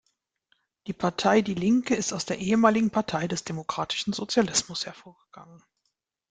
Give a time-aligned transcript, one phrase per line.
[0.87, 5.61] Die Partei die Linke ist aus der ehemaligen Partei des Demokratischen Sozialismus hervorgegangen.